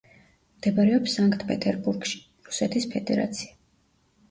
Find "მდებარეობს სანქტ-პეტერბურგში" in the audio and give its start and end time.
0.53-2.23